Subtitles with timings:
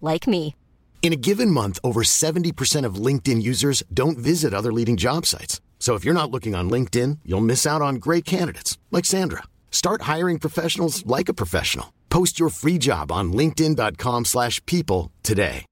[0.00, 0.56] like me.
[1.02, 5.60] In a given month, over 70% of LinkedIn users don't visit other leading job sites.
[5.78, 9.44] So if you're not looking on LinkedIn, you'll miss out on great candidates like Sandra.
[9.70, 11.92] Start hiring professionals like a professional.
[12.08, 15.64] Post your free job on linkedin.com/people today.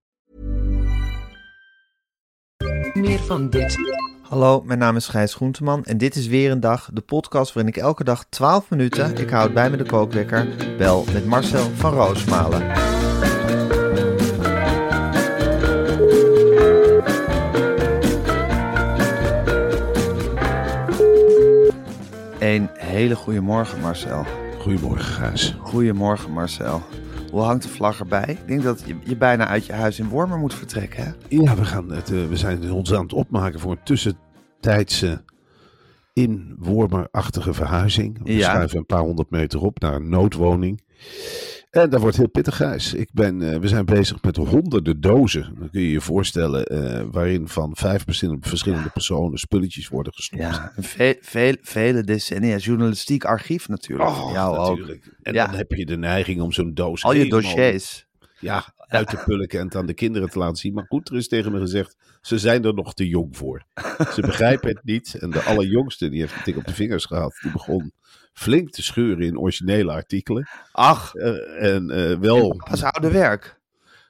[2.95, 3.77] Meer van dit.
[4.23, 7.73] Hallo, mijn naam is Gijs Groenteman en dit is weer een dag, de podcast waarin
[7.73, 10.49] ik elke dag 12 minuten, ik houd bij me de kookwekker,
[10.79, 12.94] bel met Marcel van Roosmalen.
[22.95, 24.25] Hele goede morgen Marcel.
[24.61, 25.57] Goedemorgen, Gijs.
[25.61, 26.83] Goedemorgen Marcel.
[27.31, 28.25] Hoe hangt de vlag erbij?
[28.29, 31.11] Ik denk dat je, je bijna uit je huis in Wormer moet vertrekken, hè?
[31.29, 35.23] Ja, we, gaan het, eh, we zijn ons aan het opmaken voor een tussentijdse
[36.13, 38.19] inwormerachtige verhuizing.
[38.23, 38.51] We Ja.
[38.51, 40.81] schuiven een paar honderd meter op naar een noodwoning.
[41.75, 42.95] En dat wordt heel pittig, Gijs.
[42.95, 45.55] Ik ben, eh, we zijn bezig met honderden dozen.
[45.59, 48.05] Dan kun je je voorstellen, eh, waarin van vijf
[48.41, 50.43] verschillende, personen spulletjes worden gestopt.
[50.43, 54.09] Ja, ve- vele decennia journalistiek archief natuurlijk.
[54.11, 54.69] Oh, ook.
[54.77, 55.17] natuurlijk.
[55.23, 55.47] En Ja.
[55.47, 58.07] dan heb je de neiging om zo'n doos Al je dossiers.
[58.41, 60.75] Ja, uit te pulken en het aan de kinderen te laten zien.
[60.75, 63.65] Maar goed, er is tegen me gezegd, ze zijn er nog te jong voor.
[64.15, 65.15] Ze begrijpen het niet.
[65.21, 67.39] En de allerjongste, die heeft een tik op de vingers gehad.
[67.43, 67.93] Die begon
[68.35, 70.49] flink te scheuren in originele artikelen.
[70.73, 73.61] Ach, Eh, en eh, wel, dat is oude werk.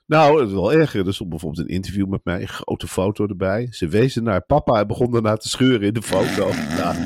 [0.07, 1.07] nou, het is wel erger.
[1.07, 3.67] Er stond bijvoorbeeld een interview met mij, een grote foto erbij.
[3.71, 6.51] Ze wezen naar papa en begon daarna te scheuren in de foto.
[6.79, 6.97] Nou,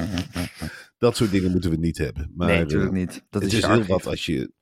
[0.99, 2.33] dat soort dingen moeten we niet hebben.
[2.35, 3.25] Maar, nee, natuurlijk eh, niet.
[3.31, 4.53] Dat het is, heel wat als je,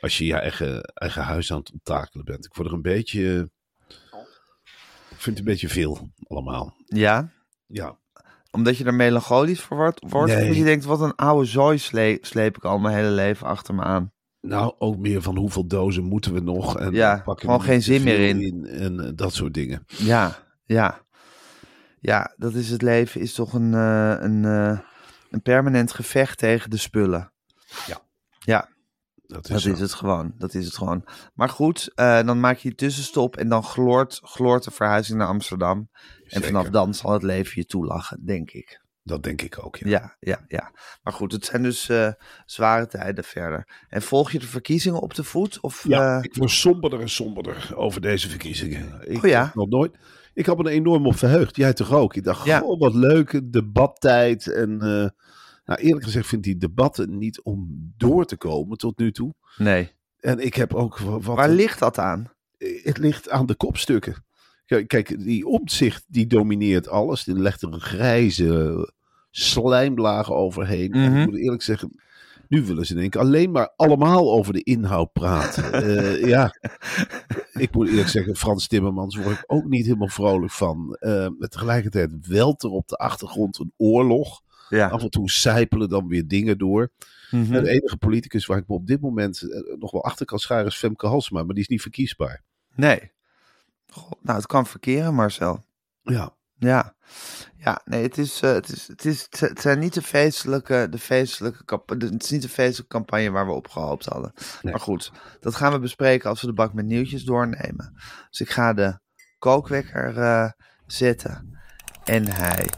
[0.00, 2.44] als je je eigen, eigen huis aan het onttakelen bent.
[2.44, 3.50] Ik word er een beetje.
[5.10, 6.76] Ik vind het een beetje veel allemaal.
[6.86, 7.32] Ja,
[7.66, 7.98] Ja.
[8.52, 10.04] Omdat je er melancholisch voor wordt?
[10.08, 10.54] wordt Nee.
[10.56, 13.82] Je denkt, wat een oude zooi sle- sleep ik al mijn hele leven achter me
[13.82, 14.12] aan.
[14.40, 16.78] Nou, ook meer van hoeveel dozen moeten we nog.
[16.78, 18.64] En Ja, gewoon geen zin meer in.
[18.66, 19.84] En eh, dat soort dingen.
[19.86, 21.00] Ja, ja.
[22.00, 24.78] Ja, dat is het leven, is toch een, eh, een, eh,
[25.30, 27.32] een permanent gevecht tegen de spullen.
[27.86, 28.00] Ja.
[28.38, 28.68] Ja,
[29.32, 29.70] Dat is, dat zo.
[29.70, 30.34] is het gewoon.
[30.38, 31.04] Dat is het gewoon.
[31.34, 35.28] Maar goed, eh, dan maak je je tussenstop en dan gloort, gloort de verhuizing naar
[35.28, 35.88] Amsterdam.
[36.26, 38.80] En vanaf dan zal het leven je toelachen, denk ik.
[39.04, 39.76] Dat denk ik ook.
[39.76, 39.88] Ja.
[39.88, 40.70] Ja, ja, ja.
[41.02, 42.08] Maar goed, het zijn dus eh,
[42.46, 43.84] zware tijden verder.
[43.88, 45.60] En volg je de verkiezingen op de voet?
[45.60, 49.10] Of, Ja, eh, ik word somberder en somberder over deze verkiezingen.
[49.10, 49.50] Ik Oh ja?
[49.54, 49.96] nog nooit.
[50.34, 51.56] Ik had me er enorm op verheugd.
[51.56, 52.14] Jij toch ook?
[52.16, 52.58] Ik dacht, Ja.
[52.58, 54.46] goh, wat leuk, debattijd.
[54.52, 54.78] En
[55.64, 59.34] nou, eerlijk gezegd vind ik die debatten niet om door te komen tot nu toe.
[59.56, 59.90] nee.
[60.20, 61.36] En ik heb ook wa- wat.
[61.36, 62.30] Waar ligt dat aan?
[62.82, 64.24] het ligt aan de kopstukken.
[64.86, 67.24] Kijk, die omzicht die domineert alles.
[67.24, 68.92] Die legt er een grijze
[69.30, 70.92] slijmlaag overheen.
[70.92, 71.20] En Mhm.
[71.20, 72.00] ik moet eerlijk zeggen,
[72.48, 75.72] nu willen ze denk ik alleen maar allemaal over de inhoud praten.
[75.82, 76.54] Eh, ja,
[77.52, 80.94] ik moet eerlijk zeggen, Frans Timmermans word ik ook niet helemaal vrolijk van.
[81.00, 84.40] Eh, maar tegelijkertijd welt er op de achtergrond een oorlog.
[84.76, 84.88] Ja.
[84.88, 86.90] Af en toe sijpelen dan weer dingen door.
[87.30, 87.54] Mhm.
[87.54, 90.38] En de enige politicus waar ik me op dit moment eh, nog wel achter kan
[90.38, 91.42] scharen is Femke Halsema.
[91.42, 92.42] Maar die is niet verkiesbaar.
[92.74, 93.12] Nee.
[93.86, 95.64] Goh, nou, het kan verkeren, Marcel.
[96.02, 96.36] Ja.
[96.62, 96.94] Ja,
[97.56, 100.98] ja nee, het, is, eh, het, is, het, is, het zijn niet de feestelijke, de
[100.98, 104.32] feestelijke het is niet de feestelijke campagne waar we op gehoopt hadden.
[104.62, 104.72] Nee.
[104.72, 107.92] Maar goed, dat gaan we bespreken als we de bak met nieuwtjes doornemen.
[108.30, 108.98] Dus ik ga de
[109.38, 110.50] kookwekker eh,
[110.86, 111.58] zetten
[112.04, 112.68] en hij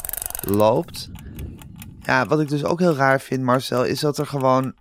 [0.41, 1.11] loopt.
[2.05, 4.75] Ja, wat ik dus ook heel raar vind, Marcel, is dat er gewoon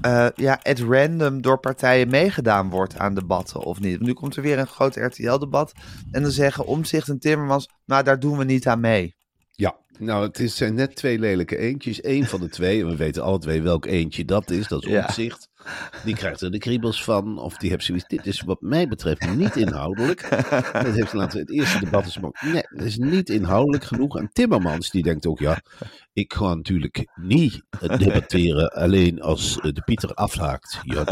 [0.00, 4.00] eh, ja, at random door partijen meegedaan wordt aan debatten of niet.
[4.00, 5.72] Nu komt er weer een groot RTL-debat
[6.10, 9.14] en dan zeggen Omzicht en Timmermans, nou daar doen we niet aan mee.
[9.50, 12.04] Ja, nou het is, zijn net twee lelijke eentjes.
[12.04, 15.04] Eén van de twee, en we weten alle twee welk eentje dat is, dat is
[15.04, 15.49] omzicht.
[16.04, 18.08] Die krijgt er de kriebels van, of die heeft zoiets.
[18.08, 20.28] Dit is wat mij betreft niet inhoudelijk.
[20.72, 24.18] Dat heeft laten het eerste debat is nee, dat is niet inhoudelijk genoeg.
[24.18, 25.60] En Timmermans, die denkt ook, ja,
[26.12, 27.62] ik ga natuurlijk niet
[27.98, 30.78] debatteren alleen als eh, de Pieter afhaakt.
[30.82, 31.04] Ja,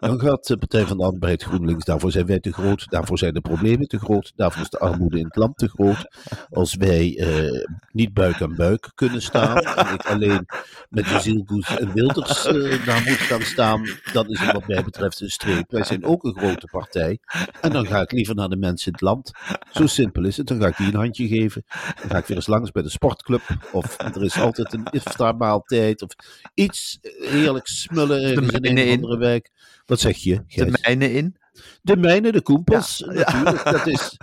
[0.00, 3.34] dan, gaat de Partij van de Arbeid GroenLinks, daarvoor zijn wij te groot, daarvoor zijn
[3.34, 6.16] de problemen te groot, daarvoor is de armoede in het land te groot.
[6.50, 10.46] Als wij eh, niet buik aan buik kunnen staan, en ik alleen
[10.88, 14.66] met de Zielgoes en Wilders eh, daar moet gaan staan, staan, dan is het wat
[14.66, 15.70] mij betreft een streep.
[15.70, 17.18] Wij zijn ook een grote partij.
[17.60, 19.30] En dan ga ik liever naar de mensen in het land.
[19.70, 20.46] Zo simpel is het.
[20.46, 21.64] Dan ga ik die een handje geven.
[22.00, 23.42] Dan ga ik weer eens langs bij de sportclub.
[23.72, 26.02] Of er is altijd een iftarmaaltijd.
[26.02, 26.10] Of
[26.54, 28.94] iets heerlijks smullen ergens in een in.
[28.94, 29.50] andere wijk.
[29.86, 30.34] Wat zeg je?
[30.34, 30.82] De Gijs?
[30.82, 31.36] mijne in.
[31.82, 33.64] De mijnen, de koempels, natuurlijk.
[33.64, 34.16] Dat is,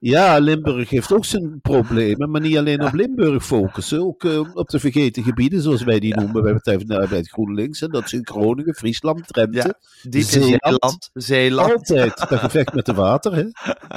[0.00, 4.68] ja, Limburg heeft ook zijn problemen, maar niet alleen op Limburg focussen, ook eh, op
[4.68, 7.82] de vergeten gebieden, zoals wij die noemen bij Partij van de Arbeid GroenLinks.
[7.82, 9.74] En dat zijn Groningen, Friesland, Drenthe.
[10.02, 10.60] Diep Zeeland.
[10.62, 11.10] Zeeland.
[11.12, 11.72] Zeeland.
[11.72, 13.34] Altijd dat gevecht met de water.
[13.34, 13.44] Hè?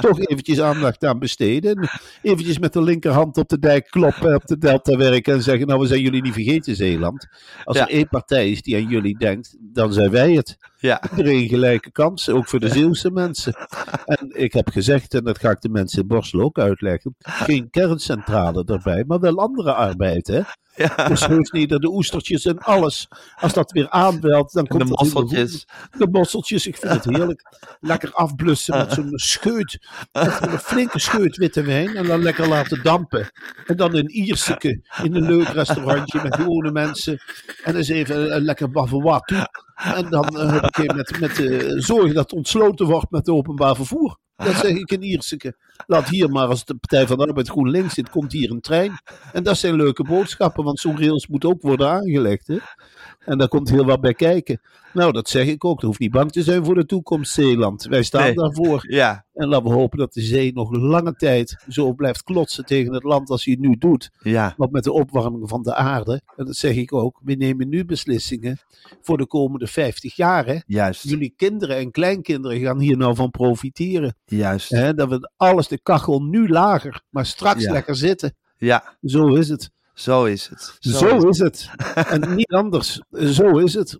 [0.00, 1.76] Toch eventjes aandacht aan besteden.
[1.76, 1.88] En
[2.22, 5.80] Eventjes met de linkerhand op de dijk kloppen, op de delta werken en zeggen, nou
[5.80, 7.26] we zijn jullie niet vergeten Zeeland.
[7.64, 10.56] Als er één partij is die aan jullie denkt, dan zijn wij het.
[10.80, 11.02] Ja.
[11.10, 13.54] Iedereen gelijke kansen, ook voor de Zeeuwse mensen.
[14.04, 17.70] En ik heb gezegd, en dat ga ik de mensen in Borsel ook uitleggen, geen
[17.70, 20.26] kerncentrale erbij, maar wel andere arbeid.
[20.26, 20.40] Hè?
[20.74, 21.08] ja.
[21.08, 24.82] Dus heus niet dat de oestertjes en alles, als dat weer aanwelt, dan De komt
[24.88, 24.98] goed.
[24.98, 25.66] mosseltjes.
[25.98, 27.42] De mosseltjes, ik vind het heerlijk.
[27.80, 29.86] Lekker afblussen met zo'n scheut.
[30.12, 31.96] Echt een flinke scheut witte wijn.
[31.96, 33.30] En dan lekker laten dampen.
[33.66, 37.20] En dan een Ierseke in een leuk restaurantje met gewone mensen.
[37.64, 39.66] En eens even een lekker bavarois toe.
[39.78, 44.18] En dan heb ik met, met eh, zorgen dat ontsloten wordt met het openbaar vervoer.
[44.36, 45.56] Dat zeg ik in Ierseke.
[45.86, 49.00] Laat hier maar, als de Partij van de Arbeid GroenLinks zit, komt hier een trein.
[49.32, 52.46] En dat zijn leuke boodschappen, want zo'n rails moet ook worden aangelegd.
[52.46, 52.58] Hè?
[53.28, 54.60] En daar komt heel wat bij kijken.
[54.92, 55.80] Nou, dat zeg ik ook.
[55.80, 57.84] Er hoeft niet bang te zijn voor de toekomst, Zeeland.
[57.84, 58.34] Wij staan Nee.
[58.34, 58.84] daarvoor.
[58.92, 59.24] Ja.
[59.34, 63.02] En laten we hopen dat de zee nog lange tijd zo blijft klotsen tegen het
[63.02, 64.10] land als hij het nu doet.
[64.22, 64.54] Ja.
[64.56, 67.84] Want met de opwarming van de aarde, en dat zeg ik ook, we nemen nu
[67.84, 68.58] beslissingen
[69.00, 70.46] voor de komende 50 jaar.
[70.46, 70.56] Hè?
[70.66, 71.02] Juist.
[71.02, 74.16] Jullie kinderen en kleinkinderen gaan hier nou van profiteren.
[74.24, 74.70] Juist.
[74.70, 74.94] Hè?
[74.94, 77.72] Dat we alles, de kachel nu lager, maar straks Ja.
[77.72, 78.36] lekker zitten.
[78.58, 78.96] Ja.
[79.02, 79.70] Zo is het.
[79.98, 80.76] Zo is het.
[80.80, 81.70] Zo, is het.
[81.94, 83.00] En niet anders.
[83.10, 83.98] Zo is het.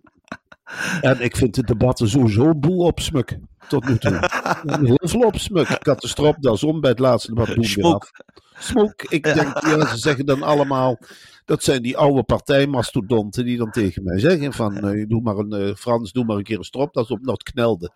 [1.00, 3.38] En ik vind de debatten sowieso boel opsmuk.
[3.68, 4.28] Tot nu toe.
[4.66, 5.68] Heel veel opsmuk.
[5.68, 7.46] Ik had de stropdas om bij het laatste debat.
[7.46, 7.94] Doen weer Smok.
[7.94, 8.10] af.
[8.58, 9.02] Smok.
[9.02, 10.98] Ik denk, ja, ze zeggen dan allemaal.
[11.44, 15.52] Dat zijn die oude partijmastodonten die dan tegen mij zeggen: van eh, doe maar een
[15.52, 17.20] eh, Frans, doe maar een keer een stropdas op.
[17.20, 17.92] Nou, het knelde.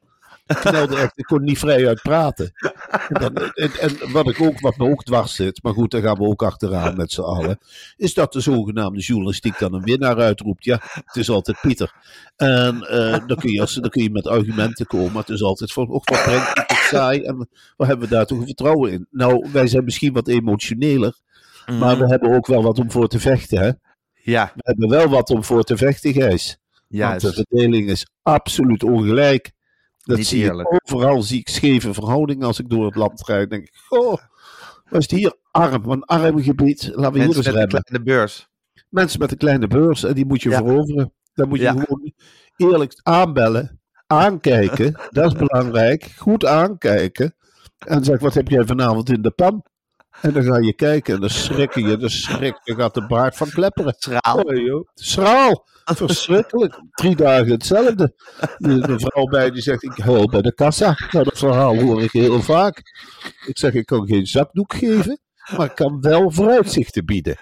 [0.54, 1.18] Knelde echt.
[1.18, 2.52] Ik kon niet vrij uit praten.
[3.08, 6.16] En, en, en wat, ik ook, wat me ook dwars zit, maar goed, daar gaan
[6.16, 7.58] we ook achteraan met z'n allen,
[7.96, 10.64] is dat de zogenaamde journalistiek dan een winnaar uitroept.
[10.64, 11.92] Ja, het is altijd Pieter.
[12.36, 15.42] En eh, dan, kun je, als, dan kun je met argumenten komen, maar het is
[15.42, 19.06] altijd van, och, wat brengt het saai en waar hebben we daar toch vertrouwen in?
[19.10, 21.14] Nou, wij zijn misschien wat emotioneler,
[21.78, 23.58] maar we hebben ook wel wat om voor te vechten.
[23.58, 23.70] Hè?
[24.22, 24.52] Ja.
[24.54, 26.58] We hebben wel wat om voor te vechten, Gijs.
[26.88, 29.52] Want de verdeling is absoluut ongelijk.
[30.02, 30.68] Dat Niet zie eerlijk.
[30.72, 33.50] ik overal, zie ik scheve verhoudingen als ik door het land rijd.
[33.50, 34.16] denk ik, goh,
[34.88, 36.90] wat is het hier arm, een arm gebied.
[36.94, 38.48] Laten we hier eens met een kleine beurs.
[38.88, 40.56] Mensen met een kleine beurs, en die moet je Ja.
[40.56, 41.12] veroveren.
[41.34, 41.70] Dan moet je Ja.
[41.72, 42.12] gewoon
[42.56, 46.04] eerlijk aanbellen, aankijken, dat is belangrijk.
[46.16, 47.34] Goed aankijken.
[47.78, 49.64] En zeg wat heb jij vanavond in de pan?
[50.20, 53.36] En dan ga je kijken en dan schrikken je, dan schrik je, gaat de baard
[53.36, 53.94] van klepperen.
[53.98, 54.40] Schraal.
[54.40, 54.88] Oh, joh.
[54.94, 55.66] Schraal.
[55.84, 56.80] Verschrikkelijk.
[56.90, 58.14] Drie dagen hetzelfde.
[58.58, 60.98] Een vrouw bij die zegt: Ik huil bij de kassa.
[61.10, 62.82] Nou, dat verhaal hoor ik heel vaak.
[63.46, 65.20] Ik zeg: Ik kan geen zakdoek geven,
[65.56, 67.36] maar ik kan wel vooruitzichten bieden.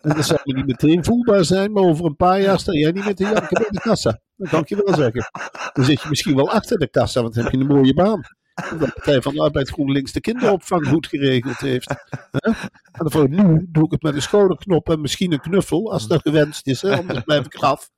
[0.00, 3.04] En dat zal niet meteen voelbaar zijn, maar over een paar jaar sta jij niet
[3.04, 4.20] meer te janken bij de kassa.
[4.36, 5.30] Dat kan ik je wel zeggen.
[5.72, 8.20] Dan zit je misschien wel achter de kassa, want dan heb je een mooie baan.
[8.72, 11.88] Omdat de Partij van de Arbeid GroenLinks de kinderopvang goed geregeld heeft.
[12.36, 12.50] Hè?
[12.92, 16.20] En voor nu doe ik het met een schouderknop en misschien een knuffel, als dat
[16.22, 16.82] gewenst is.
[16.82, 16.96] Hè?
[16.96, 17.90] Anders blijf ik af.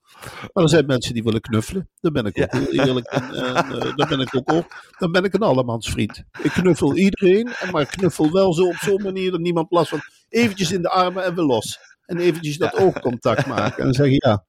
[0.52, 1.88] Maar er zijn mensen die willen knuffelen.
[2.00, 3.22] Daar ben ik ook heel eerlijk in.
[3.22, 4.92] En, eh, daar ben ik ook op.
[4.98, 6.24] Dan ben ik een allemansvriend.
[6.42, 10.00] Ik knuffel iedereen, maar ik knuffel wel zo op zo'n manier dat niemand last van.
[10.28, 11.78] Eventjes in de armen en weer los.
[12.04, 13.78] En eventjes dat oogcontact maken.
[13.78, 14.44] En dan zeggen ja,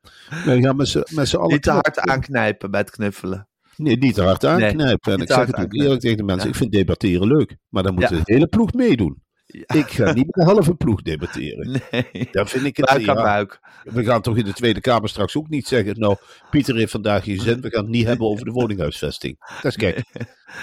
[0.61, 0.89] gaan met
[1.27, 3.48] z'n allen Niet te hard aanknijpen bij het knuffelen.
[3.79, 5.13] Nee, niet te hard aanknijpen.
[5.13, 6.43] en ik zeg het ook eerlijk tegen de mensen.
[6.43, 6.49] Ja.
[6.51, 7.57] Ik vind debatteren leuk.
[7.69, 9.21] Maar dan moet de hele ploeg meedoen.
[9.45, 9.75] Ja.
[9.75, 11.71] Ik ga niet met de halve ploeg debatteren.
[11.91, 12.27] Nee.
[12.31, 13.59] Dan vind ik het Buik aan ja, buik.
[13.83, 15.99] We gaan toch in de Tweede Kamer straks ook niet zeggen.
[15.99, 16.15] Nou,
[16.49, 17.61] Pieter heeft vandaag geen zin.
[17.61, 19.37] We gaan het niet hebben over de woninghuisvesting.
[19.61, 20.03] Dat is gek.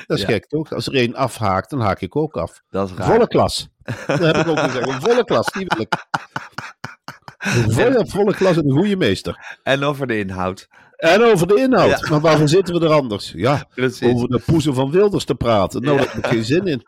[0.06, 0.28] Dat is Ja.
[0.28, 0.72] gek toch?
[0.72, 2.60] Als er één afhaakt, dan haak ik ook af.
[2.68, 3.06] Dat is raar.
[3.06, 3.68] Volle klas.
[4.06, 4.88] Dat heb ik ook gezegd.
[4.88, 5.94] Een volle klas, die wil ik.
[7.38, 9.58] Volle, volle klas en een goede meester.
[9.62, 10.68] En over de inhoud.
[10.96, 12.00] En over de inhoud.
[12.00, 12.10] Ja.
[12.10, 13.32] Maar waarvoor zitten we er anders?
[13.36, 14.12] Ja, Precies.
[14.12, 15.82] over de poezen van Wilders te praten.
[15.82, 16.86] Nou, daar heb ik geen zin in.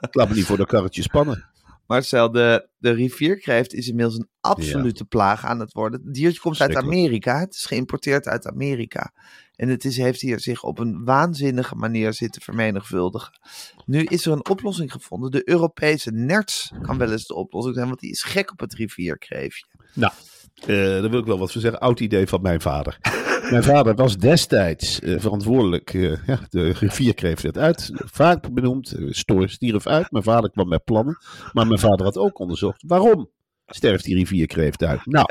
[0.00, 1.48] Ik laat me niet voor de karretje spannen.
[1.86, 6.00] Marcel, de, de rivierkreeft is inmiddels een absolute plaag aan het worden.
[6.04, 6.76] Het diertje komt uit.
[6.76, 7.38] Amerika.
[7.38, 9.12] Het is geïmporteerd uit Amerika.
[9.56, 13.38] En het is, heeft hier zich op een waanzinnige manier zitten vermenigvuldigen.
[13.86, 15.30] Nu is er een oplossing gevonden.
[15.30, 18.74] De Europese nerts kan wel eens de oplossing zijn, want die is gek op het
[18.74, 19.64] rivierkreefje.
[19.94, 20.12] Nou,
[20.60, 21.80] eh, daar wil ik wel wat voor zeggen.
[21.80, 22.98] Oud idee van mijn vader.
[23.50, 25.94] Mijn vader was destijds eh, verantwoordelijk.
[25.94, 28.94] eh, ja, de rivierkreeft werd uit, vaak benoemd.
[29.08, 30.10] Stoor stierf uit.
[30.10, 31.18] Mijn vader kwam met plannen.
[31.52, 33.28] Maar mijn vader had ook onderzocht waarom
[33.66, 35.06] sterft die rivierkreeft uit.
[35.06, 35.26] Nou,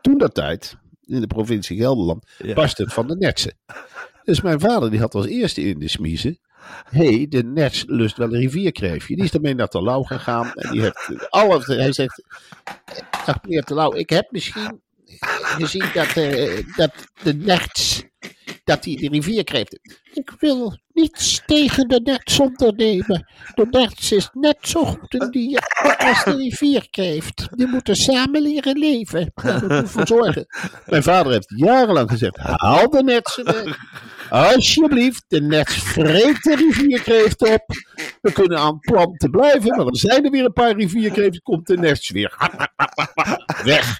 [0.00, 2.54] toen dat tijd, in de provincie Gelderland, Ja.
[2.54, 3.56] barst het van de netsen.
[4.24, 6.38] Dus mijn vader die had als eerste in de smiezen.
[6.90, 9.14] Hey, de nets lust wel een rivierkreefje.
[9.14, 10.52] Die is daarmee naar Terlouw gegaan.
[10.52, 12.22] En die heeft eh, alle, hij zegt,
[13.26, 14.82] dag meneer Terlouw, ik heb misschien
[15.58, 16.92] gezien dat, eh, dat
[17.22, 18.02] de nerts,
[18.64, 19.78] dat die de rivierkreeft.
[20.12, 23.26] Ik wil niets tegen de nerts ondernemen.
[23.54, 25.60] De nerts is net zo goed een dier
[25.98, 27.48] als de rivierkreeft.
[27.50, 29.32] Die moeten samen leren leven.
[29.34, 30.46] Daar moet u voor zorgen.
[30.86, 33.76] Mijn vader heeft jarenlang gezegd, haal de netsen weg.
[34.30, 37.64] Alsjeblieft, de de rivierkreeft op.
[38.20, 41.76] We kunnen aan planten blijven, maar dan zijn er weer een paar rivierkreeften, komt de
[41.76, 42.36] nets weer
[43.64, 43.98] weg.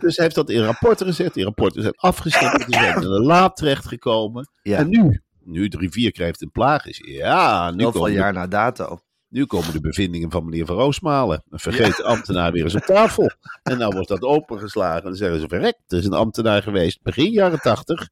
[0.00, 1.34] Dus hij heeft dat in rapporten gezet.
[1.34, 2.66] Die rapporten zijn afgestemd.
[2.66, 4.48] Die zijn in de laad terechtgekomen.
[4.62, 4.78] Ja.
[4.78, 8.46] En nu, nu de rivierkreeft een plaag is, ja, nu Heel veel komen, jaar na
[8.46, 9.00] dato.
[9.34, 11.44] Nu komen de bevindingen van meneer Van Roosmalen.
[11.50, 13.30] Een vergeten ambtenaar weer eens op tafel.
[13.62, 14.98] En nou wordt dat opengeslagen.
[14.98, 18.08] En dan zeggen ze, verrekt, er is een ambtenaar geweest begin jaren tachtig.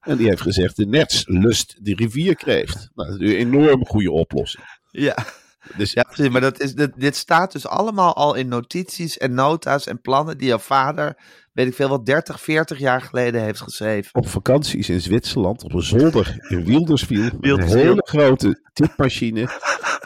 [0.00, 2.90] En die heeft gezegd, de nets lust die rivierkreeft.
[2.94, 4.64] Nou, dat is een enorm goede oplossing.
[4.90, 5.16] Ja.
[5.76, 6.32] Dus Ja, precies.
[6.32, 10.38] Maar dat is, dit, dit staat dus allemaal al in notities en nota's en plannen
[10.38, 11.16] die jouw vader,
[11.52, 14.14] weet ik veel wat, 30, 40 jaar geleden heeft geschreven.
[14.14, 17.30] op vakanties in Zwitserland op een zolder in Wilderswil.
[17.40, 19.48] Met een hele grote tipmachine.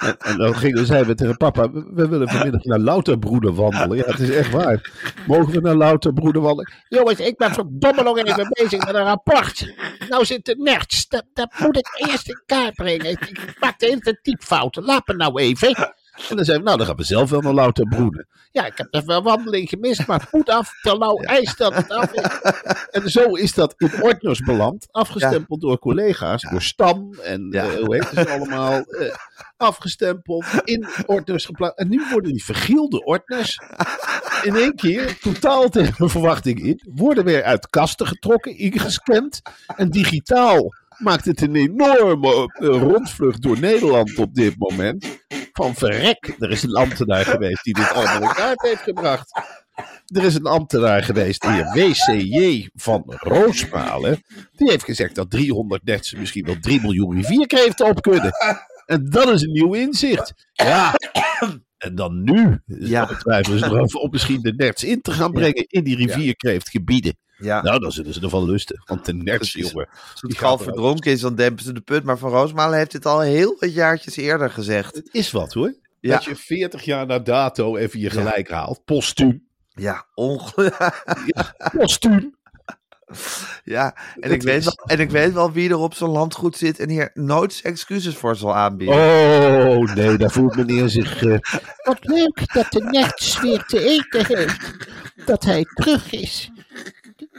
[0.01, 3.97] En, dan gingen, zeiden we tegen papa, we, willen vanmiddag naar Louterbroeder wandelen.
[3.97, 4.91] Ja, het is echt waar.
[5.27, 6.73] Mogen we naar Louterbroeder wandelen?
[6.89, 9.75] Jongens, ik ben verdomme nog even bezig met een rapport.
[10.09, 13.11] Nou zit de nerds, dat, dat moet ik eerst in kaart brengen.
[13.11, 15.95] Ik maak de hele typfouten, laat me nou even.
[16.29, 18.27] En dan zei we, nou dan gaan we zelf wel naar Louterbroeder.
[18.53, 20.73] Ja, ik heb even een wandeling gemist, maar het moet af.
[20.83, 22.23] Terlouw eist dat het af is.
[22.91, 24.87] En zo is dat in ordners beland.
[24.91, 26.43] Afgestempeld door collega's.
[26.51, 27.65] Door Stam en Ja.
[27.69, 28.81] eh, hoe heet het allemaal.
[28.83, 29.15] eh,
[29.57, 30.45] afgestempeld.
[30.65, 31.79] In ordners geplaatst.
[31.79, 33.59] En nu worden die vergielde ordners.
[34.43, 36.81] In één keer, totaal tegen mijn verwachting in.
[36.95, 39.41] Worden weer uit kasten getrokken, ingescand.
[39.77, 45.07] En digitaal maakt het een enorme eh, rondvlucht door Nederland op dit moment.
[45.53, 49.41] Van verrek, er is een ambtenaar geweest die dit allemaal in kaart heeft gebracht.
[50.07, 54.23] Er is een ambtenaar geweest, de heer WCJ van Roosmalen.
[54.53, 58.31] Die heeft gezegd dat 300 netsen misschien wel 3 miljoen rivierkreeften op kunnen.
[58.87, 60.35] En dat is een nieuw inzicht.
[60.53, 60.95] Ja.
[61.79, 63.07] En dan nu Ja.
[63.07, 67.17] twijfelen ze erover om misschien de nerts in te gaan brengen in die rivierkreeftgebieden.
[67.41, 68.83] Ja, Nou, dan zullen ze ervan lusten.
[68.85, 69.71] Want de Precies.
[69.71, 69.89] jongen.
[69.91, 70.63] als die het eruit.
[70.63, 72.05] verdronken is, dan dempen ze de put.
[72.05, 74.95] Maar Van Roosmalen heeft dit al heel wat jaartjes eerder gezegd.
[74.97, 75.75] Het is wat hoor.
[76.01, 76.15] Ja.
[76.15, 78.85] Dat je 40 jaar na dato even je gelijk haalt.
[78.85, 79.47] Postuum.
[79.69, 81.03] Ja, ongelooflijk.
[81.77, 82.39] Postuum.
[83.65, 86.11] Ja, en Dat ik, weet is- wel, en ik weet wel wie er op zo'n
[86.11, 88.97] landgoed zit en hier nooit zijn excuses voor zal aanbieden.
[88.97, 91.23] Oh, nee, daar voelt meneer zich...
[91.25, 91.39] eh,
[91.83, 94.77] Wat leuk dat de nerts weer te eten heeft.
[95.27, 96.51] Dat hij terug is.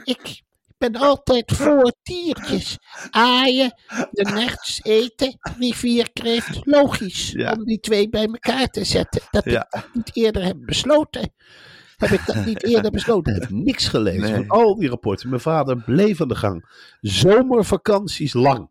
[0.04, 0.42] Ik
[0.78, 2.78] ben altijd voor diertjes.
[3.10, 3.74] Aaien,
[4.10, 6.60] de nerts eten, rivierkreeft.
[6.66, 7.52] Logisch Ja.
[7.52, 9.22] om die twee bij elkaar te zetten.
[9.30, 9.60] Dat Ja.
[9.60, 11.32] ik dat niet eerder heb besloten.
[11.96, 13.32] Heb ik dat niet eerder besloten?
[13.34, 14.34] heb niks gelezen Nee.
[14.34, 15.28] van al die rapporten.
[15.28, 16.64] Mijn vader bleef aan de gang.
[17.00, 18.70] Zomervakanties lang.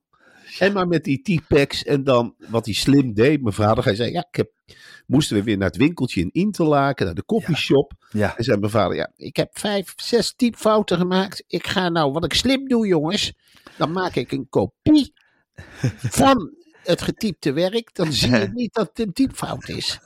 [0.59, 3.41] En maar met die T-packs en dan wat hij slim deed.
[3.41, 4.49] Mijn vader, hij zei, ja, ik heb,
[5.11, 7.93] moesten we weer naar het winkeltje in Interlaken, naar de koffieshop.
[8.11, 11.43] Ja, En zei mijn vader, ja, Ik heb vijf, zes typfouten gemaakt.
[11.47, 13.33] Ik ga nou, wat ik slim doe, jongens.
[13.77, 15.13] Dan maak ik een kopie
[16.21, 16.51] van
[16.83, 17.89] het getypte werk.
[17.95, 19.99] Dan zie je niet dat het een typfout is.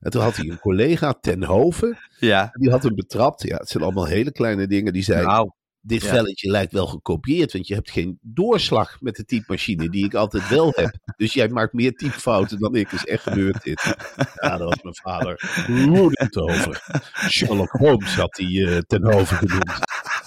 [0.00, 2.50] en toen had hij een collega, Ten Hoven, ja.
[2.52, 3.42] die had hem betrapt.
[3.42, 4.92] Ja, het zijn allemaal hele kleine dingen.
[4.92, 5.50] Die zei, Nou,
[5.82, 6.08] dit Ja.
[6.08, 10.48] velletje lijkt wel gekopieerd, want je hebt geen doorslag met de typemachine die ik altijd
[10.48, 10.90] wel heb.
[11.16, 12.92] Dus jij maakt meer typfouten dan ik.
[12.92, 13.94] Is echt gebeurd dit.
[14.16, 16.82] Ja, daar was mijn vader woedend over.
[17.28, 19.78] Sherlock Holmes had hij eh, ten hoven genoemd.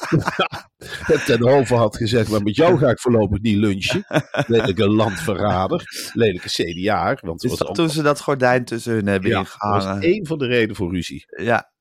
[1.07, 4.05] En ten hoven had gezegd, maar met jou ga ik voorlopig niet lunchen.
[4.47, 5.83] Lelijke landverrader.
[6.13, 7.17] Lelijke CDA.
[7.21, 7.75] Want was dat allemaal...
[7.75, 10.01] toen ze dat gordijn tussen hun hebben Ja, dat was ingehangen?
[10.03, 11.25] één van de redenen voor ruzie.
[11.43, 11.71] Ja,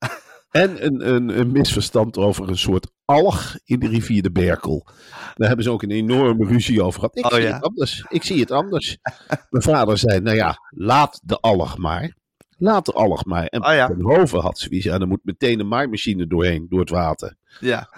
[0.51, 4.87] En een, een, een misverstand over een soort alg in de rivier de Berkel.
[5.35, 7.17] Daar hebben ze ook een enorme ruzie over gehad.
[7.17, 7.53] Ik Oh, zie ja?
[7.53, 8.05] het anders.
[8.09, 8.97] Ik zie het anders.
[9.49, 12.15] Mijn vader zei, nou ja, laat de alg maar.
[12.57, 13.45] Laat de alg maar.
[13.45, 13.95] En Oh, ja.
[14.01, 14.85] Hoven had zoiets.
[14.85, 17.35] Ja, er moet meteen een maaimachine doorheen, door het water.
[17.59, 17.89] ja.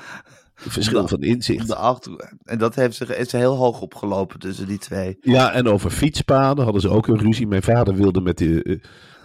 [0.60, 1.68] Verschil van inzicht.
[1.68, 2.32] de achter...
[2.44, 5.18] En dat heeft zich, is heel hoog opgelopen tussen die twee.
[5.22, 7.48] Ja, en over fietspaden hadden ze ook een ruzie.
[7.48, 8.80] Mijn vader wilde met de, eh,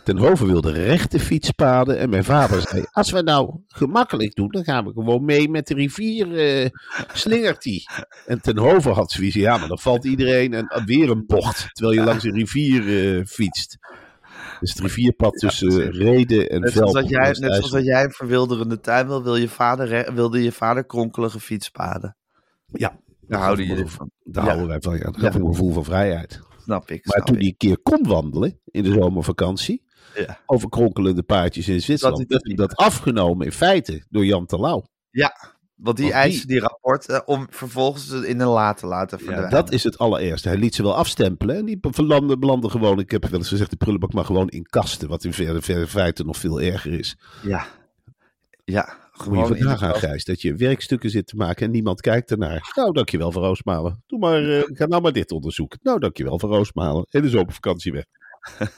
[0.05, 4.65] Ten Hoven wilde rechte fietspaden en mijn vader zei, als we nou gemakkelijk doen, dan
[4.65, 6.69] gaan we gewoon mee met de rivier, eh,
[7.13, 7.85] slingert die.
[8.27, 11.99] En Ten Hoven had zoiets, ja, maar dan valt iedereen en weer een bocht, terwijl
[11.99, 13.79] je langs een rivier eh, fietst.
[14.61, 18.13] Dus het rivierpad tussen eh, Reden en Net zoals jij, net zoals dat jij een
[18.13, 22.17] verwilderende tuin wil, wil je vader, wilde je vader kronkelige fietspaden.
[22.67, 24.11] Ja, Daar houden jullie van.
[24.23, 24.49] Daar Ja.
[24.49, 25.05] houden wij van, ja.
[25.05, 25.35] Dat Ja.
[25.35, 26.41] een gevoel van vrijheid.
[26.65, 27.07] Snap ik.
[27.07, 27.41] Maar snap toen ik.
[27.41, 29.83] hij een keer kon wandelen in de zomervakantie,
[30.15, 30.39] Ja.
[30.47, 34.85] over kronkelende paardjes in Zwitserland, dat hem niet dat afgenomen in feite door Jan Terlouw.
[35.83, 39.19] Want die Want die- eisen die rapporten om vervolgens het in een la te laten
[39.19, 39.51] Ja, verdwijnen.
[39.51, 40.49] dat is het allereerste.
[40.49, 41.57] Hij liet ze wel afstempelen.
[41.57, 44.63] En die belanden, belanden gewoon, ik heb wel eens gezegd, de prullenbak maar gewoon in
[44.63, 45.09] kasten.
[45.09, 45.33] Wat in
[45.87, 47.17] feite nog veel erger is.
[47.43, 47.67] Ja.
[48.65, 49.01] Ja.
[49.13, 49.99] Moet je Gewoon vandaag kast.
[49.99, 52.73] Gijs, dat je werkstukken zit te maken en niemand kijkt ernaar.
[52.75, 54.03] Nou, dankjewel voor Roosmalen.
[54.07, 55.79] Doe maar, eh, ga nou maar dit onderzoeken.
[55.83, 57.07] Nou, dankjewel voor Roosmalen.
[57.11, 58.05] En de zomervakantie weg.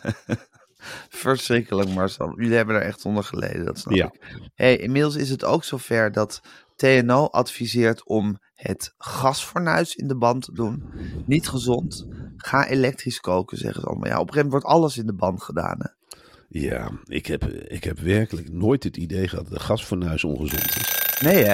[1.08, 2.34] Verschrikkelijk, Marcel.
[2.40, 4.04] Jullie hebben er echt onder geleden, dat snap Ja.
[4.12, 4.50] ik.
[4.54, 6.40] Hey, inmiddels is het ook zover dat
[6.76, 10.84] TNO adviseert om het gasfornuis in de band te doen.
[11.26, 12.06] Niet gezond.
[12.36, 14.08] Ga elektrisch koken, zeggen ze allemaal.
[14.08, 15.76] Ja, op een gegeven moment wordt alles in de band gedaan.
[15.78, 15.88] Hè?
[16.48, 21.18] Ja, ik heb, ik heb werkelijk nooit het idee gehad dat de gasfornuis ongezond is.
[21.20, 21.52] Nee, hè?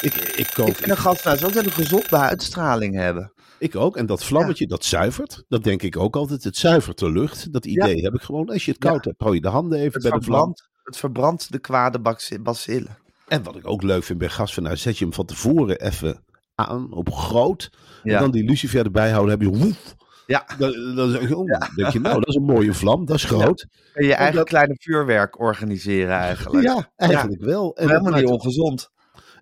[0.00, 3.31] Ik, ik, kook, Ik vind een gasfornuis ook dat een gezonde uitstraling hebben.
[3.62, 3.96] Ik ook.
[3.96, 5.44] En dat vlammetje, dat zuivert.
[5.48, 6.44] Dat denk ik ook altijd.
[6.44, 7.52] Het zuivert de lucht.
[7.52, 8.48] Dat idee heb ik gewoon.
[8.48, 10.54] Als je het koud hebt, hou je de handen even Het bij de vlam.
[10.82, 12.98] het verbrandt de kwade baci- bacillen.
[13.28, 16.92] En wat ik ook leuk vind bij gasfornuis, zet je hem van tevoren even aan
[16.92, 17.70] op groot.
[18.02, 18.14] Ja.
[18.14, 19.94] En dan die lucifer erbij houden, heb je woef.
[20.26, 20.46] Ja.
[20.58, 23.24] Dan, dan zeg je, oh, denk je, nou, dat is een mooie vlam, dat is
[23.24, 23.66] groot.
[23.94, 26.64] En je eigen dat- kleine vuurwerk organiseren eigenlijk.
[26.64, 27.76] Ja, eigenlijk wel.
[27.76, 28.90] En helemaal niet ongezond.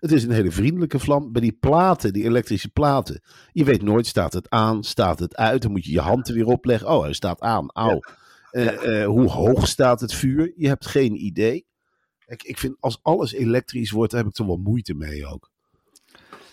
[0.00, 1.32] Het is een hele vriendelijke vlam.
[1.32, 5.62] Bij die platen, die elektrische platen, je weet nooit, staat het aan, staat het uit.
[5.62, 6.88] Dan moet je je hand er weer opleggen.
[6.88, 8.00] Oh, hij staat aan, auw.
[8.50, 10.52] Eh, eh, hoe hoog staat het vuur?
[10.56, 11.66] Je hebt geen idee.
[12.26, 15.50] Ik, ik vind als alles elektrisch wordt, daar heb ik toch wel moeite mee ook.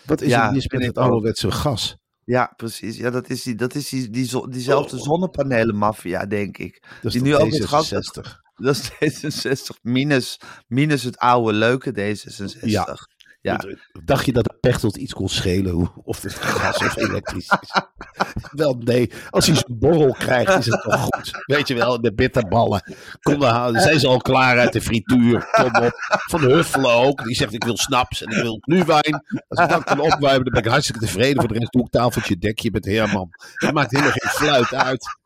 [0.06, 1.98] Wat is Ja, er mis met het ouderwetse gas?
[2.24, 2.98] Ja, precies.
[2.98, 4.10] Ja, dat is, die, dat is die,
[4.50, 5.04] diezelfde Oh.
[5.04, 6.82] zonnepanelen-maffia, denk ik.
[7.02, 8.42] Dat is Die nu ook met gas- D66?
[8.56, 12.60] Dat is D66 minus, minus het oude leuke D66.
[12.62, 12.98] Ja.
[13.42, 13.60] Ja.
[14.04, 17.82] Dacht je dat de Pechtold iets kon schelen of het gas of elektrisch is?
[18.62, 19.12] wel, nee.
[19.30, 21.44] Als hij zijn borrel krijgt, is het toch goed.
[21.46, 22.96] Weet je wel, de bitterballen.
[23.22, 23.80] Kom dan.
[23.80, 25.48] Zijn ze al klaar uit de frituur?
[25.52, 25.94] Kom op.
[26.30, 27.24] Van Huffelen ook.
[27.24, 29.24] Die zegt, ik wil snaps en ik wil glühwein.
[29.48, 31.40] Als ik dat kan opwarmen, dan ben ik hartstikke tevreden.
[31.40, 33.30] Voor de rest doe ik tafeltje, dekje met Herman.
[33.54, 35.18] Het maakt helemaal geen fluit uit.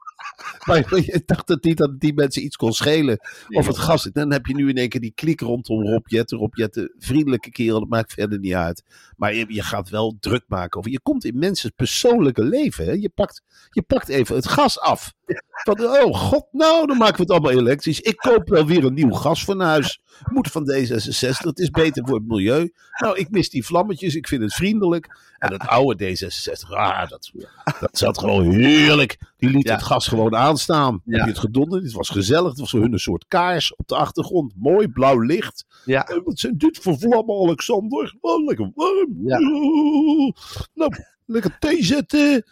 [0.65, 3.19] Maar je dacht het niet dat die mensen iets kon schelen.
[3.49, 4.03] Of het gas.
[4.03, 6.37] Dan heb je nu in één keer die klik rondom Rob Jetten.
[6.37, 8.83] Rob Jetten, vriendelijke kerel, dat maakt verder niet uit.
[9.17, 10.91] Maar je, je gaat wel druk maken over.
[10.91, 12.85] Je komt in mensen persoonlijke leven.
[12.85, 12.91] Hè?
[12.91, 15.13] Je, pakt, je pakt even het gas af.
[15.63, 17.99] Van, oh god, nou dan maken we het allemaal elektrisch.
[18.01, 19.99] Ik koop wel weer een nieuw gasfornuis.
[20.31, 21.37] Moet van D66.
[21.37, 22.71] Het is beter voor het milieu.
[22.97, 24.15] Nou, ik mis die vlammetjes.
[24.15, 25.19] Ik vind het vriendelijk.
[25.37, 27.31] En het oude D66, ah, dat,
[27.79, 29.17] dat zat gewoon heerlijk.
[29.37, 29.73] Die liet Ja.
[29.73, 31.01] het gas gewoon aanstaan.
[31.05, 31.15] Ja.
[31.17, 31.83] Heb je het gedonderd?
[31.83, 32.49] Het was gezellig.
[32.49, 34.53] Het was voor hun een soort kaars op de achtergrond.
[34.57, 35.65] Mooi blauw licht.
[35.85, 36.07] Ja.
[36.23, 38.15] Wat zijn dit voor vlammen, Alexander?
[38.21, 39.17] Oh, lekker warm.
[39.23, 39.37] Ja.
[39.37, 40.31] Oh,
[40.73, 40.91] nou,
[41.25, 42.43] lekker thee zetten.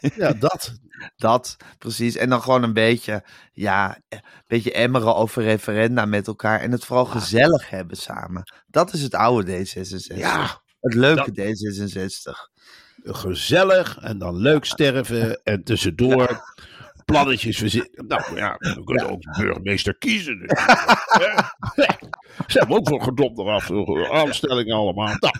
[0.00, 0.72] Ja, dat.
[1.16, 2.16] Dat, precies.
[2.16, 6.60] En dan gewoon een beetje, ja, een beetje emmeren over referenda met elkaar.
[6.60, 8.52] En het vooral gezellig hebben samen.
[8.66, 10.16] Dat is het oude D66.
[10.16, 12.52] Ja, Het leuke D66.
[13.02, 16.42] gezellig en dan leuk sterven en tussendoor
[17.12, 18.06] plannetjes verzinnen.
[18.06, 20.38] Nou ja, we kunnen ook burgemeester kiezen.
[20.38, 20.60] Dus.
[22.46, 23.70] Ze hebben ook voor gedopt eraf,
[24.10, 25.16] aanstellingen allemaal.
[25.18, 25.34] Nou,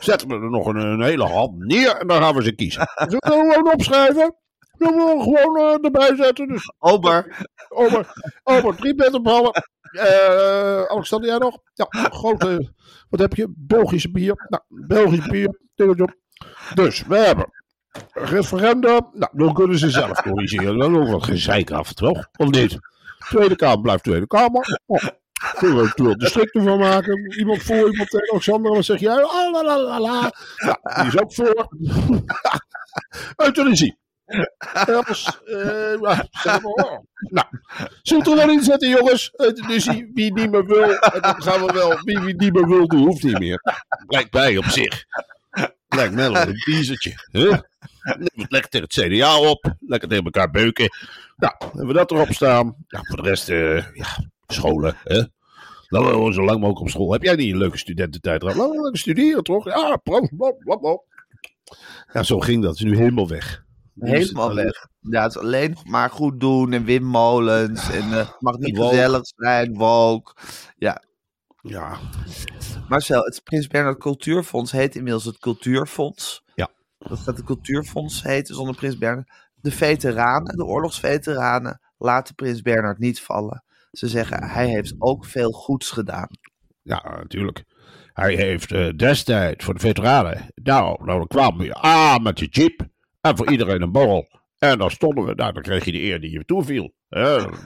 [0.00, 2.88] zetten we er nog een, een hele hand neer en dan gaan we ze kiezen.
[2.94, 4.36] Zullen we gewoon opschrijven?
[4.78, 6.48] Zullen we gewoon eh, erbij zetten?
[6.48, 9.52] Dus Ober, Ober, Ober, drie bitterballen.
[9.90, 11.58] Eh Alexander, jij nog?
[11.72, 12.72] Ja, grote,
[13.08, 13.52] wat heb je?
[13.56, 14.46] Belgische bier.
[14.48, 15.62] Nou, Belgisch bier.
[16.74, 17.46] Dus, we hebben
[18.12, 19.06] referendum.
[19.12, 20.78] Nou, dan kunnen ze zelf corrigeren.
[20.78, 22.28] Dan ook wat gezeik af, toch?
[22.36, 22.78] Of niet?
[23.28, 24.78] Tweede Kamer blijft Tweede Kamer.
[24.86, 25.04] Oh,
[25.58, 27.38] kunnen we eventueel districten van maken.
[27.38, 28.30] Iemand voor, iemand tegen.
[28.30, 29.22] Alexander, wat zeg jij?
[29.22, 30.32] Ah, la, la, la, la.
[30.56, 31.68] Ja, die is ook voor.
[33.46, 33.98] Euthanasie.
[34.86, 36.98] Els, eh, ja, zeg maar, oh.
[37.18, 37.46] Nou,
[38.02, 39.30] zullen we er wel inzetten, jongens?
[39.36, 40.96] Euthanasie, wie niet meer wil.
[41.20, 43.60] Gaan we wel, wie, wie niet meer wil, die hoeft niet meer.
[44.06, 45.04] Lijkt mij op zich.
[45.88, 47.12] Lijkt mij wel een teasertje.
[47.30, 47.50] Hè?
[48.48, 49.74] Lekker tegen het CDA op.
[49.80, 50.88] Lekker tegen elkaar beuken.
[51.36, 52.74] Nou, hebben we dat erop staan.
[52.86, 54.06] Ja, voor de rest, eh, ja,
[54.46, 54.96] scholen.
[55.04, 55.22] Hè?
[55.88, 57.12] Laten we zo lang mogelijk op school.
[57.12, 58.56] Heb jij niet een leuke studententijd gehad?
[58.56, 59.64] Laten we lekker studeren, toch?
[59.64, 61.04] Ja, proost, blop, blop, blop.
[62.12, 62.78] Ja, zo ging dat.
[62.78, 63.64] Het is nu helemaal weg.
[63.98, 64.86] Helemaal weg.
[65.00, 67.90] Ja, het is alleen nog maar goed doen en windmolens.
[67.90, 70.34] En het mag niet gezellig zijn, woke.
[70.76, 71.02] Ja,
[71.62, 71.98] Ja,
[72.88, 76.43] Marcel, het Prins Bernhard Cultuurfonds heet inmiddels het Cultuurfonds.
[77.08, 79.30] Dat gaat het Cultuurfonds heten zonder Prins Bernhard.
[79.54, 83.64] De veteranen, de oorlogsveteranen, laten Prins Bernhard niet vallen.
[83.90, 86.28] Ze zeggen, hij heeft ook veel goeds gedaan.
[86.82, 87.64] ja, natuurlijk.
[88.12, 90.52] Hij heeft eh, destijds voor de veteranen.
[90.54, 92.86] Nou, nou dan kwamen we aan met je jeep.
[93.20, 94.28] En voor iedereen een borrel.
[94.58, 96.94] En dan stonden we, nou, dan kreeg je de eer die je toeviel.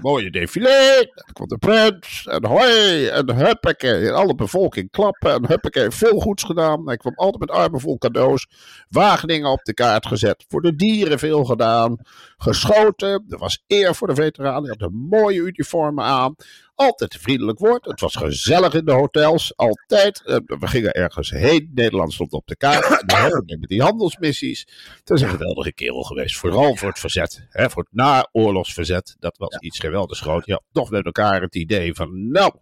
[0.03, 1.11] Mooie défilé.
[1.15, 2.27] Dan kwam de prins.
[2.27, 3.07] En hoi.
[3.07, 4.13] En huppakee.
[4.13, 5.33] Alle bevolking klappen.
[5.35, 5.91] En huppakee.
[5.91, 6.87] Veel goeds gedaan.
[6.87, 8.47] Hij kwam altijd met armen vol cadeaus.
[8.89, 10.45] Wageningen op de kaart gezet.
[10.49, 11.97] Voor de dieren veel gedaan.
[12.37, 13.25] Geschoten.
[13.29, 14.69] Er was eer voor de veteranen.
[14.69, 16.35] Had een mooie uniformen aan.
[16.75, 17.85] Altijd vriendelijk woord.
[17.85, 19.57] Het was gezellig in de hotels.
[19.57, 20.23] Altijd.
[20.25, 21.71] Eh, We gingen ergens heen.
[21.75, 23.03] Nederland stond op de kaart.
[23.47, 24.67] Met die handelsmissies.
[24.99, 26.37] Het is een geweldige kerel geweest.
[26.37, 27.47] Vooral voor het verzet.
[27.51, 29.17] Hè, voor het naoorlogsverzet.
[29.19, 30.46] Dat was iets geweldigs groot.
[30.46, 32.31] Ja, toch met elkaar het idee van.
[32.31, 32.53] Nou,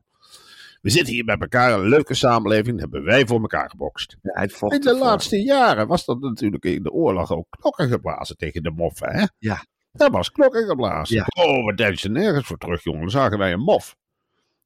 [0.83, 1.73] we zitten hier met elkaar.
[1.73, 2.81] Een leuke samenleving.
[2.81, 4.17] Hebben wij voor elkaar gebokst.
[4.23, 4.53] Ja, In de
[4.91, 4.95] ervoor.
[4.99, 9.13] laatste jaren was dat natuurlijk in de oorlog ook klokken geblazen tegen de moffen.
[9.13, 9.25] Hè?
[9.39, 9.65] Ja.
[9.93, 11.17] Dat was klokken geblazen.
[11.17, 11.27] Ja.
[11.45, 13.01] Oh, we denken ze nergens voor terug, jongen.
[13.01, 13.97] Dan zagen wij een mof.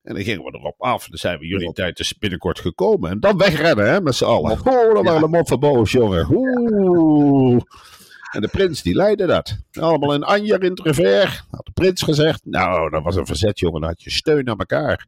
[0.02, 1.08] En dan gingen we erop af.
[1.08, 3.10] Dan zijn we jullie tijd is binnenkort gekomen.
[3.10, 4.52] En dan wegrennen, hè, met z'n allen.
[4.52, 6.26] Oh, dan waren de moffen boos, jongen.
[6.30, 7.60] Oeh.
[8.30, 9.58] En de prins, die leidde dat.
[9.72, 11.42] Allemaal in Anjer in het revers.
[11.50, 12.40] Had de prins gezegd.
[12.44, 13.80] Nou, dat was een verzet, jongen.
[13.80, 15.06] Dan had je steun aan elkaar.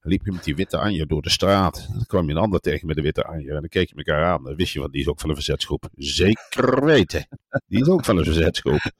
[0.00, 1.88] Dan liep je met die witte Anje door de straat.
[1.92, 3.48] Dan kwam je een ander tegen met de witte Anje.
[3.48, 4.44] En dan keek je elkaar aan.
[4.44, 5.88] Dan wist je, van die is ook van een verzetsgroep.
[5.96, 7.26] Zeker weten.
[7.66, 8.90] Die is ook van een verzetsgroep.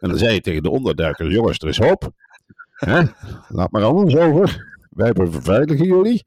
[0.00, 2.10] En dan zei je tegen de onderduikers, jongens, er is hoop.
[2.72, 3.02] Hè?
[3.48, 4.71] Laat maar anders over.
[4.94, 6.24] Wij beveiligen jullie.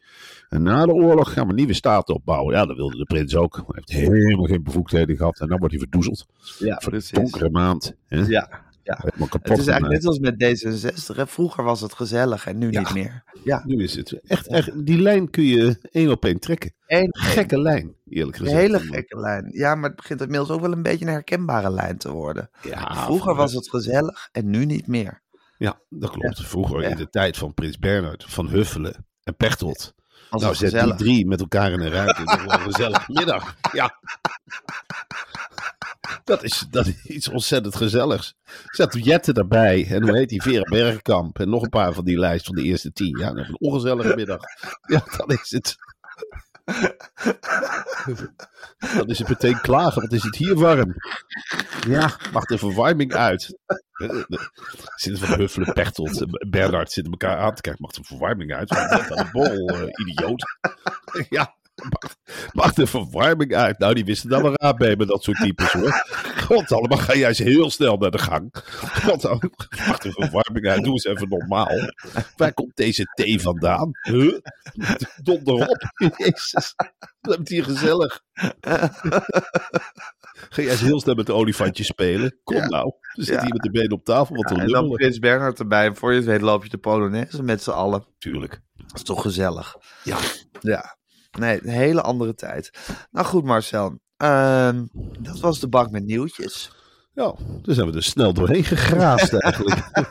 [0.49, 2.54] En na de oorlog gaan we een nieuwe staat opbouwen.
[2.56, 3.56] Ja, dat wilde de prins ook.
[3.56, 5.39] Hij heeft helemaal geen bevoegdheden gehad.
[5.39, 6.25] En dan wordt hij verdoezeld.
[6.60, 7.12] Ja, Voor de precies.
[7.12, 7.95] donkere maand.
[8.08, 8.17] Hè?
[8.17, 8.49] Ja,
[8.84, 8.99] ja.
[9.04, 11.15] Het is eigenlijk net als met D66.
[11.15, 11.28] Hè.
[11.28, 12.80] Vroeger was het gezellig en nu Ja.
[12.80, 13.23] niet meer.
[13.43, 16.73] Ja, Nu is het echt, echt, die lijn kun je één op één trekken.
[16.86, 18.62] één Gekke lijn, eerlijk Een gezegd.
[18.62, 19.49] hele gekke lijn.
[19.51, 22.49] Ja, maar het begint inmiddels ook wel een beetje een herkenbare lijn te worden.
[22.62, 25.21] Ja, Vroeger was het gezellig en nu niet meer.
[25.58, 26.41] Ja, dat klopt.
[26.41, 29.94] Vroeger in de tijd van Prins Bernhard, Van Huffelen en Pechtold.
[30.30, 32.24] Als nou, zet die drie met elkaar in een ruimte.
[32.24, 33.56] Dat een gezellige middag.
[33.72, 34.00] Ja.
[36.24, 38.36] Dat is, dat is iets ontzettend gezelligs.
[38.65, 39.88] Zet Jette erbij.
[39.88, 40.41] En hoe heet die?
[40.41, 41.39] Vera Bergkamp.
[41.39, 43.18] En nog een paar van die lijst van de eerste tien.
[43.18, 44.41] Ja, een ongezellige middag.
[44.82, 45.76] Ja, dan is het.
[48.95, 50.01] Dan is het meteen klagen.
[50.01, 50.95] Wat is het hier warm?
[51.88, 53.58] Ja, mag de verwarming uit.
[54.95, 57.82] Zitten van Huffelen, Pechtold en Bernhard zitten elkaar aan te kijken.
[57.82, 58.69] Mag de verwarming uit?
[58.69, 60.43] Aan de eh, idioot.
[61.30, 62.15] Ja, mag,
[62.51, 63.80] mag de verwarming uit?
[63.80, 66.06] Nou, die wisten daar wel raad bij met dat soort types hoor.
[66.46, 68.50] God, allemaal ga jij eens heel snel naar de gang.
[69.04, 69.40] God, nou,
[69.88, 70.84] mag de verwarming uit?
[70.84, 71.70] Doe eens even normaal.
[72.36, 73.92] Waar komt deze thee vandaan?
[74.02, 74.40] Huh?
[75.24, 75.92] Donder op.
[76.18, 76.74] Jezus,
[77.22, 78.22] het hier gezellig.
[80.50, 82.40] Ga jij eens heel snel met de olifantje spelen?
[82.44, 82.68] Kom Ja.
[82.68, 82.86] nou.
[82.86, 83.42] We zitten Ja.
[83.42, 84.36] hier met de benen op tafel.
[84.36, 84.90] Wat Ja, en dan.
[84.90, 85.86] Prins Bernhard erbij.
[85.86, 88.06] En voor je het weet loop je de Polonaise met z'n allen.
[88.18, 88.62] Tuurlijk.
[88.76, 89.76] Dat is toch gezellig.
[90.04, 90.18] Ja.
[90.62, 90.98] Ja.
[91.39, 92.71] Nee, een hele andere tijd.
[93.12, 94.00] Nou goed Marcel.
[94.17, 94.86] Ehm,
[95.19, 96.71] dat was de bak met nieuwtjes.
[97.13, 100.06] Ja, daar zijn we er snel doorheen gegraasd eigenlijk.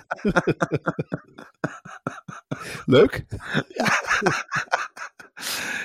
[2.87, 3.25] Leuk.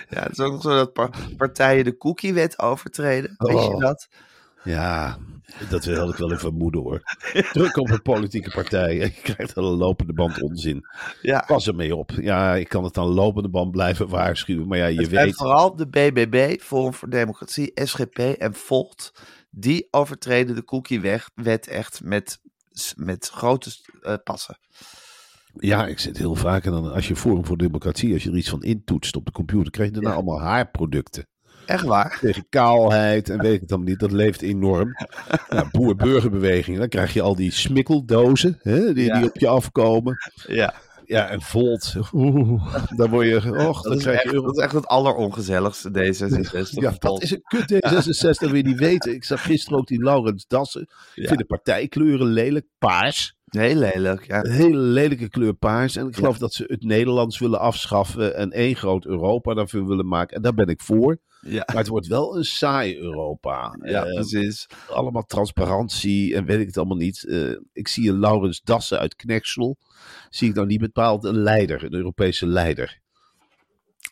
[0.10, 3.36] Ja, het is ook nog zo dat par- partijen de cookiewet overtreden.
[3.38, 3.80] Weet je Oh.
[3.80, 4.08] dat?
[4.64, 5.18] Ja,
[5.70, 7.02] dat wil ik wel even vermoeden hoor.
[7.52, 8.96] Druk op een politieke partij.
[8.98, 10.86] Je krijgt een lopende band onzin.
[11.22, 11.44] Ja.
[11.48, 12.12] Pas ermee op.
[12.12, 14.68] Ja, ik kan het aan lopende band blijven waarschuwen.
[14.68, 15.36] Maar ja, je Het weet.
[15.36, 19.12] vooral de BBB, Forum voor Democratie, SGP en Volt.
[19.50, 22.40] Die overtreden de cookiewet echt met,
[22.96, 24.58] met grote eh, passen.
[25.54, 26.66] Ja, ik zit heel vaak.
[26.66, 29.32] En dan als je Forum voor Democratie, als je er iets van intoetst op de
[29.32, 30.16] computer, krijg je daarna Ja.
[30.16, 31.28] allemaal haarproducten.
[31.70, 32.18] Echt waar?
[32.22, 34.00] Tegen kaalheid en weet ik het dan niet.
[34.00, 34.96] Dat leeft enorm.
[35.50, 39.18] Nou, Boer-burgerbeweging, dan krijg je al die smikkeldozen hè, die, Ja.
[39.20, 40.18] die op je afkomen.
[40.48, 40.74] Ja.
[41.06, 41.96] Ja, en Volt.
[42.14, 43.68] Oeh, dan word je.
[43.68, 46.70] Och, Dat is, krijg echt, je dat is echt het allerongezelligste D66.
[46.82, 49.14] Ja, dat is een kut D66, wil je niet weten.
[49.14, 50.82] Ik zag gisteren ook die Laurens Dassen.
[50.82, 51.28] Ik Ja.
[51.28, 52.66] vind de partijkleuren lelijk.
[52.78, 53.38] Paars.
[53.46, 54.44] Heel lelijk, ja.
[54.44, 55.96] Een hele lelijke kleur paars.
[55.96, 60.08] En ik geloof dat ze het Nederlands willen afschaffen en één groot Europa daarvoor willen
[60.08, 60.36] maken.
[60.36, 61.18] En daar ben ik voor.
[61.42, 63.78] Ja, Maar het wordt wel een saai Europa.
[63.84, 64.68] ja Eh, precies.
[64.90, 67.26] allemaal transparantie en weet ik het allemaal niet.
[67.28, 69.78] Eh, ik zie een Laurens Dassen uit Knechtsel.
[70.30, 73.00] Zie ik nou niet bepaald een leider, een Europese leider.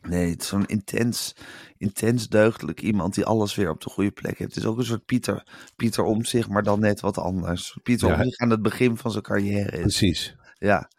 [0.02, 1.34] Nee, het is zo'n intens,
[1.78, 4.56] intens deugdelijk iemand die alles weer op de goede plek heeft.
[4.56, 5.44] Het is ook een soort Pieter,
[5.76, 7.78] Pieter Omtzigt, maar dan net wat anders.
[7.84, 8.14] Pieter Ja.
[8.16, 9.80] Omtzigt aan het begin van zijn carrière is.
[9.82, 10.36] Precies.
[10.58, 10.90] Ja,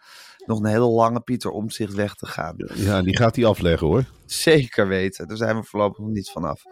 [0.48, 2.54] nog een hele lange Pieter Omtzigt weg te gaan.
[2.74, 4.04] Ja, die gaat hij afleggen hoor.
[4.26, 6.62] Zeker weten, daar zijn we voorlopig nog niet vanaf.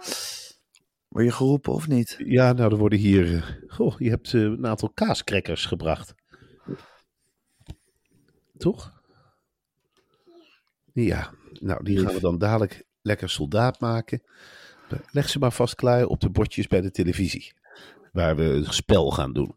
[1.09, 2.17] Word je geroepen of niet?
[2.25, 3.35] Ja, nou, er worden hier.
[3.35, 6.15] eh, Goh, je hebt eh, een aantal kaaskrekkers gebracht.
[8.59, 8.93] Toch?
[10.93, 14.23] Ja, nou, die gaan we dan dadelijk lekker soldaat maken.
[15.11, 17.53] Leg ze maar vast klaar op de bordjes bij de televisie.
[18.12, 19.55] Waar we een spel gaan doen.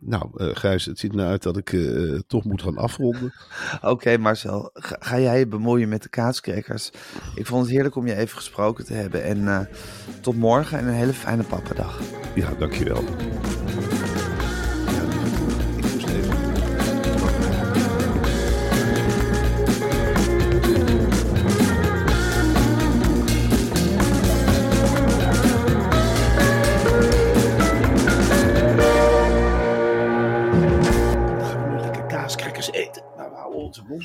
[0.00, 3.32] Nou, eh, Gijs, het ziet er nou uit dat ik eh, toch moet gaan afronden.
[3.80, 6.90] Oké, Marcel, ga, ga jij je bemoeien met de kaaskrekkers?
[7.34, 9.24] Ik vond het heerlijk om je even gesproken te hebben.
[9.24, 9.60] En eh,
[10.20, 12.00] tot morgen en een hele fijne pappadag.
[12.34, 13.04] Ja, dankjewel.